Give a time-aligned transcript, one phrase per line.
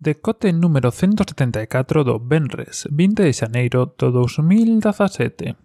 [0.00, 5.58] Decote número 174 do Benres, 20 de xaneiro do 2017.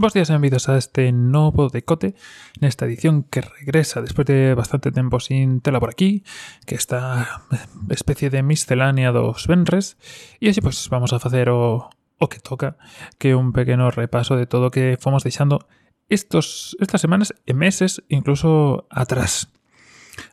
[0.00, 2.16] Bos días e benvidos a este novo decote
[2.64, 6.24] nesta edición que regresa despois de bastante tempo sin tela por aquí
[6.64, 7.44] que esta
[7.92, 10.00] especie de miscelánea dos Benres
[10.40, 12.80] e así pois vamos a facer o, o que toca
[13.20, 15.68] que un pequeno repaso de todo o que fomos deixando
[16.08, 19.50] estos, estas semanas e meses incluso atrás.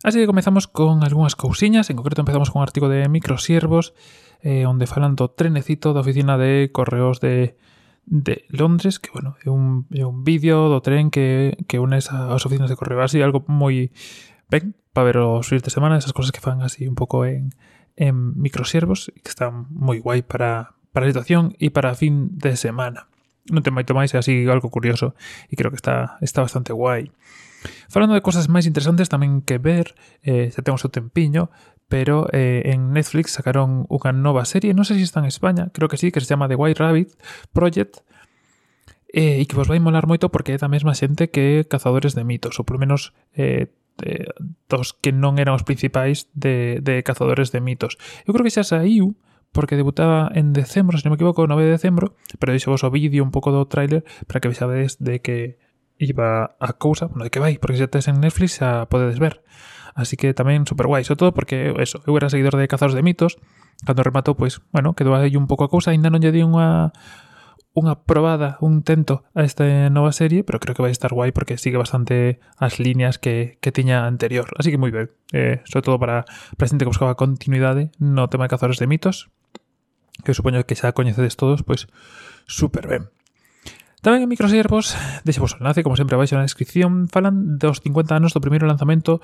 [0.04, 3.94] Así que comezamos con algunhas cousiñas, en concreto empezamos con un artigo de Microsiervos,
[4.42, 7.58] eh, onde falan do trenecito da oficina de correos de,
[8.06, 12.44] de Londres, que, bueno, é un, é un vídeo do tren que, que une as
[12.46, 13.94] oficinas de correo, así algo moi
[14.50, 17.54] ben para ver os fines de semana, esas cosas que fan así un pouco en,
[17.96, 23.11] en Microsiervos, que están moi guai para, para situación e para fin de semana
[23.50, 25.18] non ten moito máis, é así algo curioso
[25.50, 27.10] e creo que está, está bastante guai.
[27.90, 31.50] Falando de cosas máis interesantes tamén que ver, eh, xa temos o tempiño,
[31.92, 35.92] pero eh, en Netflix sacaron unha nova serie, non sei se está en España, creo
[35.92, 37.10] que sí, que se chama The White Rabbit
[37.54, 38.02] Project,
[39.12, 42.24] eh, e que vos vai molar moito porque é da mesma xente que Cazadores de
[42.24, 43.68] Mitos, ou polo menos eh,
[44.08, 44.32] eh,
[44.72, 48.00] dos que non eran os principais de, de Cazadores de Mitos.
[48.24, 49.14] Eu creo que xa saiu,
[49.52, 52.92] porque debutaba en decembro, se non me equivoco, 9 de decembro, pero deixo vos o
[52.92, 55.60] vídeo un pouco do tráiler para que vexades de que
[56.00, 59.44] iba a cousa, bueno, de que vai, porque se tes en Netflix a podedes ver.
[59.94, 63.04] Así que tamén super guai, sobre todo porque eso, eu era seguidor de Cazadores de
[63.04, 63.36] Mitos,
[63.84, 66.42] cando rematou, pois, pues, bueno, quedou aí un pouco a cousa, ainda non lle di
[66.42, 66.96] unha
[67.72, 71.56] unha probada, un tento a esta nova serie, pero creo que vai estar guai porque
[71.56, 74.52] sigue bastante as liñas que, que tiña anterior.
[74.60, 76.28] Así que moi ben, eh, sobre todo para,
[76.60, 79.32] para xente que buscaba continuidade no tema de Cazadores de Mitos,
[80.22, 81.90] que supoño que xa coñecedes todos, pois
[82.48, 83.10] super ben.
[84.02, 88.34] Tamén en Microservos, deixemos o enlace, como sempre abaixo na descripción, falan dos 50 anos
[88.34, 89.22] do primeiro lanzamento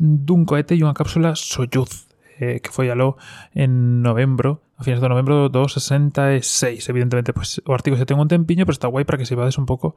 [0.00, 2.08] dun cohete e unha cápsula Soyuz,
[2.40, 3.16] eh, que foi aló
[3.54, 6.42] en novembro, a finais do novembro do 66,
[6.90, 9.54] evidentemente, pues, o artigo se ten un tempiño, pero está guai para que se vades
[9.58, 9.94] un pouco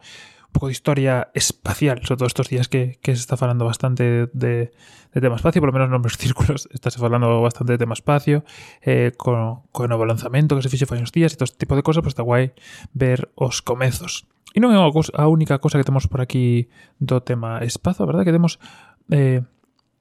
[0.47, 4.29] un pouco de historia espacial, sobre todo estos días que, que se está falando bastante
[4.33, 4.71] de,
[5.13, 7.93] de tema espacio, por lo menos nos meus círculos está se falando bastante de tema
[7.93, 8.45] espacio,
[8.81, 11.73] eh, con, con o balanzamento que se fixe fai uns días e todo este tipo
[11.73, 12.53] de cosas, pues, está guai
[12.93, 14.29] ver os comezos.
[14.53, 16.69] E non é a única cosa que temos por aquí
[17.01, 18.25] do tema espazo, verdad?
[18.25, 18.61] Que temos
[19.09, 19.41] eh,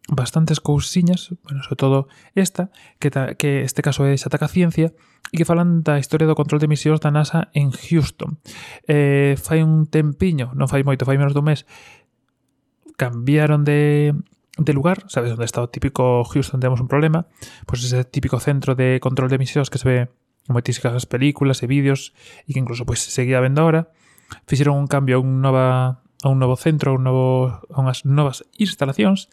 [0.09, 4.95] bastantes cousiñas, bueno, sobre todo esta, que, ta, que este caso é Xataca Ciencia,
[5.33, 8.39] e que falan da historia do control de emisións da NASA en Houston.
[8.87, 11.67] Eh, fai un tempiño, non fai moito, fai menos dun mes,
[12.95, 14.15] cambiaron de,
[14.57, 17.27] de lugar, sabes onde está o típico Houston, temos un problema,
[17.67, 19.99] pois pues ese típico centro de control de emisións que se ve
[20.47, 22.15] en moitísimas películas e vídeos
[22.47, 23.91] e que incluso pois pues, seguía vendo ahora,
[24.47, 28.43] fixeron un cambio, unha nova a un novo centro, a, un novo, a unhas novas
[28.59, 29.31] instalacións.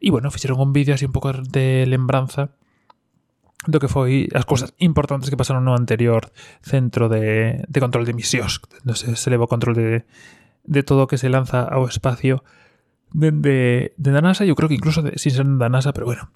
[0.00, 2.56] E, bueno, fixeron un vídeo así un pouco de lembranza
[3.68, 6.32] do que foi as cousas importantes que pasaron no anterior
[6.64, 10.02] centro de, de control de emisións, onde se, se leva o control de,
[10.66, 12.42] de todo o que se lanza ao espacio
[13.12, 16.06] dende de, de da NASA, eu creo que incluso de, sin ser da NASA, pero
[16.06, 16.32] bueno,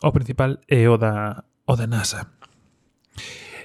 [0.00, 2.30] o principal é o da, o da NASA.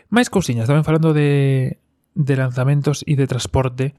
[0.09, 1.77] Máis cousiñas, tamén falando de,
[2.17, 3.93] de lanzamentos e de transporte,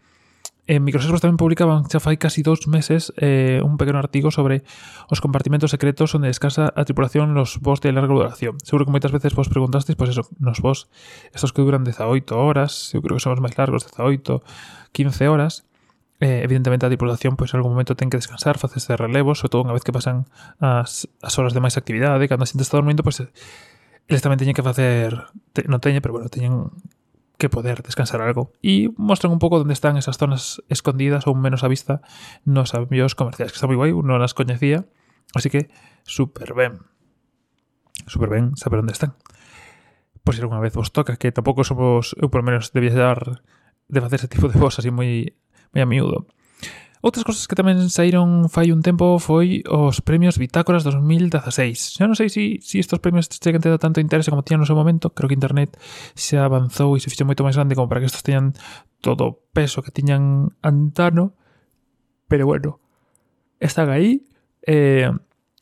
[0.67, 4.67] En Microservos tamén publicaban xa fai casi dous meses eh, un pequeno artigo sobre
[5.07, 8.59] os compartimentos secretos onde descansa a tripulación nos vos de larga duración.
[8.67, 10.91] Seguro que moitas veces vos preguntastes, pois pues eso, nos vos,
[11.31, 14.43] estos que duran 18 horas, eu creo que son os máis largos, 18,
[14.91, 15.71] 15 horas,
[16.19, 19.55] eh, evidentemente a tripulación pois pues, en algún momento ten que descansar, facerse relevos, sobre
[19.55, 20.27] todo unha vez que pasan
[20.59, 24.23] as, as horas de máis actividade, cando a xente está dormindo, pois pues, eh, eles
[24.23, 26.71] tamén teñen que facer, te, non teñen, pero bueno, teñen
[27.39, 28.53] que poder descansar algo.
[28.63, 32.01] Y muestran un poco dónde están esas zonas escondidas o menos a vista,
[32.45, 34.87] los envíos comerciales, que está muy guay, no las conocía.
[35.35, 35.71] Así que,
[36.05, 36.79] súper bien.
[38.07, 39.15] Súper bien saber dónde están.
[40.25, 43.43] Por si alguna vez os toca, que tampoco somos, por lo menos, de viajar,
[43.89, 45.37] de hacer ese tipo de cosas así muy,
[45.73, 46.27] muy a miudo.
[47.07, 52.03] Outras cousas que tamén saíron fai un tempo foi os premios Bitácoras 2016.
[52.03, 54.67] Xa non sei se si, si estos premios cheguen ter tanto interese como tiñan no
[54.67, 55.15] seu momento.
[55.15, 55.79] Creo que internet
[56.19, 58.59] se avanzou e se fixo moito máis grande como para que estos teñan
[58.99, 61.39] todo o peso que tiñan antano.
[62.27, 62.83] Pero bueno,
[63.63, 64.27] están aí.
[64.67, 65.07] Eh,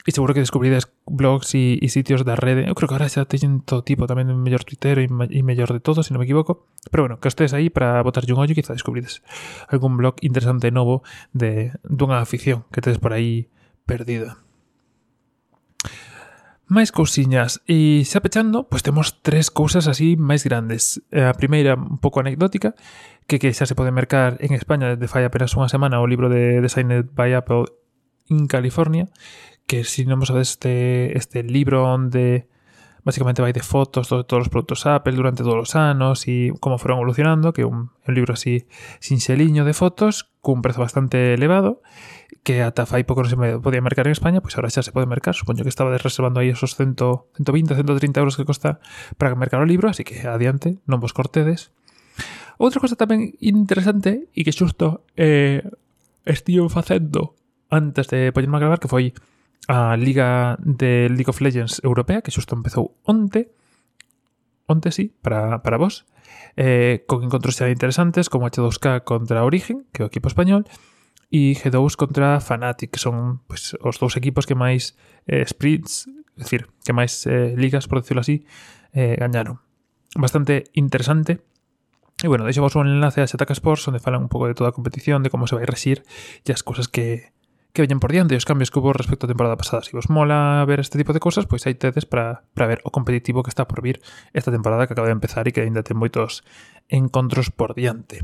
[0.06, 2.66] Y seguro que descubrirás blogs y, y, sitios de red.
[2.66, 5.72] Yo creo que ahora se tienen todo tipo, tamén o mellor Twitter e, e mellor
[5.72, 6.68] de todo, se si non me equivoco.
[6.92, 9.24] Pero bueno, que estés aí para botarlle un ollo e quizá descubrides
[9.72, 11.00] algún blog interesante novo
[11.32, 13.48] de dunha afición que tedes por aí
[13.88, 14.44] perdida.
[16.64, 17.60] Máis cousiñas.
[17.68, 21.00] E xa pechando, pois temos tres cousas así máis grandes.
[21.12, 22.72] Eh, A primeira, un pouco anecdótica,
[23.28, 26.32] que, que xa se pode mercar en España desde fai apenas unha semana o libro
[26.32, 27.68] de Designed by Apple
[28.32, 29.12] in California,
[29.66, 32.46] que si non vos sabes este, este libro onde
[33.04, 36.80] basicamente vai de fotos de todos os produtos Apple durante todos os anos e como
[36.80, 38.64] foron evolucionando, que un, un libro así
[38.98, 41.84] sinxeliño de fotos, cun prezo bastante elevado,
[42.44, 45.04] que ata fai pouco non se podía mercar en España, pois agora xa se pode
[45.04, 48.80] mercar, supoño que estaba reservando aí esos 100, 120, 130 euros que costa
[49.20, 51.76] para mercar o libro, así que adiante, non vos cortedes.
[52.56, 55.60] Outra cosa tamén interesante e que xusto eh,
[56.24, 57.36] estive facendo
[57.68, 59.12] antes de poñerme a gravar que foi
[59.68, 63.52] a Liga de League of Legends Europea, que xusto empezou onte,
[64.66, 66.06] onte sí, para, para vos,
[66.56, 70.68] eh, con encontros xa interesantes como H2K contra Origen, que é o equipo español,
[71.34, 74.94] e G2 contra Fnatic, que son pues, os dous equipos que máis
[75.26, 78.46] eh, sprints, é dicir, que máis eh, ligas, por decirlo así,
[78.94, 79.58] eh, gañaron.
[80.14, 81.42] Bastante interesante.
[82.22, 84.70] E bueno, deixo vos un enlace a Xataca Sports, onde falan un pouco de toda
[84.70, 86.06] a competición, de como se vai resir
[86.46, 87.33] e as cousas que,
[87.74, 89.82] que veñen por diante os cambios que hubo respecto a temporada pasada.
[89.82, 92.80] Se si vos mola ver este tipo de cosas, pois aí tedes para, para ver
[92.86, 93.98] o competitivo que está por vir
[94.30, 96.46] esta temporada que acaba de empezar e que ainda ten moitos
[96.86, 98.22] encontros por diante.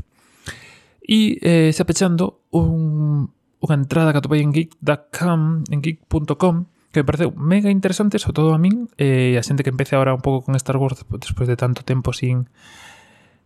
[1.03, 3.35] E eh, pechando un,
[3.67, 6.55] entrada que atopei en geek.com, en geek.com,
[6.95, 10.15] que me pareceu mega interesante, sobre todo a e eh, a xente que empece ahora
[10.15, 12.47] un pouco con Star Wars despois de tanto tempo sin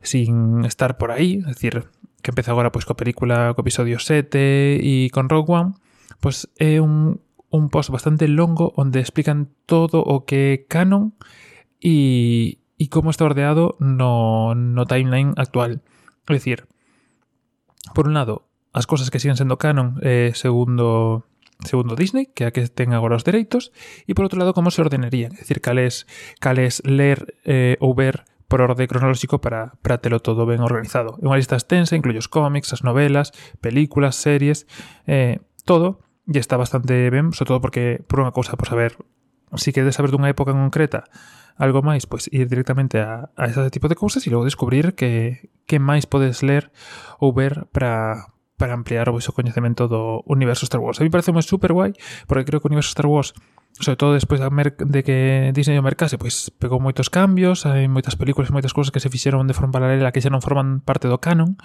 [0.05, 1.89] sin estar por aí, é dicir,
[2.21, 5.73] que empeza agora pois co película co episodio 7 e con Rogue One,
[6.25, 7.21] pois é un,
[7.53, 11.13] un post bastante longo onde explican todo o que é Canon
[11.77, 15.85] e, e como está ordeado no, no timeline actual.
[16.25, 16.65] É dicir,
[17.93, 21.29] por un lado, as cosas que siguen sendo Canon eh, segundo
[21.61, 23.69] segundo Disney, que é a que ten agora os dereitos,
[24.09, 26.09] e por outro lado como se ordenarían, é dicir, cales,
[26.41, 31.21] cales ler eh, ou ver por orde cronolóxico para, para telo todo ben organizado.
[31.21, 33.29] É unha lista extensa, inclui os cómics, as novelas,
[33.61, 34.65] películas, series,
[35.05, 35.37] eh,
[35.69, 38.97] todo, e está bastante ben, sobre todo porque por unha cousa, por saber
[39.53, 41.05] si queres saber dunha época en concreta
[41.55, 45.47] algo máis, pois ir directamente a, a ese tipo de cousas e logo descubrir que,
[45.63, 46.67] que máis podes ler
[47.21, 48.27] ou ver para,
[48.59, 50.99] para ampliar o vosso coñecemento do universo Star Wars.
[50.99, 51.95] A mí parece moi super guai,
[52.27, 53.31] porque creo que o universo Star Wars
[53.79, 58.47] sobre todo despois de que Disney o mercase, pois pegou moitos cambios, hai moitas películas,
[58.47, 61.19] e moitas cousas que se fixeron de forma paralela que xa non forman parte do
[61.19, 61.59] canon,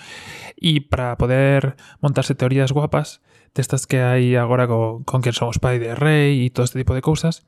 [0.59, 3.23] e para poder montarse teorías guapas,
[3.55, 6.95] destas que hai agora co, con quen somos pai de rei e todo este tipo
[6.95, 7.47] de cousas,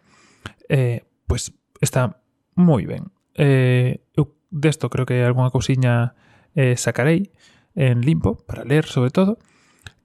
[0.69, 2.23] eh, pois pues está
[2.55, 3.11] moi ben.
[3.35, 6.15] Eh, eu desto creo que algunha cousiña
[6.55, 7.33] eh, sacarei
[7.75, 9.39] en limpo para ler sobre todo,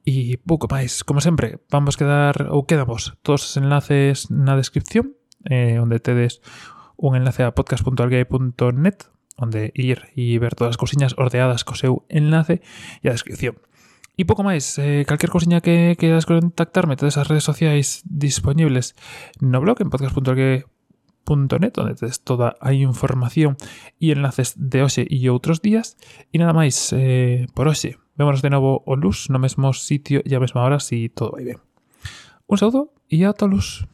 [0.08, 5.20] E pouco máis, como sempre, vamos quedar ou quedamos todos os enlaces na descripción,
[5.52, 6.40] eh, onde tedes
[6.96, 12.64] un enlace a podcast.algay.net onde ir e ver todas as cousiñas ordeadas co seu enlace
[13.04, 13.60] e a descripción.
[14.18, 18.98] E pouco máis, eh, calquer cousiña que queras contactarme, todas as redes sociais disponibles
[19.46, 23.62] no blog en podcast.org.net onde tes toda a información
[24.02, 26.02] e enlaces de hoxe e outros días.
[26.34, 28.02] E nada máis eh, por hoxe.
[28.18, 31.46] Vémonos de novo o luz no mesmo sitio e a mesma hora si todo vai
[31.46, 31.62] ben.
[32.50, 33.88] Un saúdo e ata luz.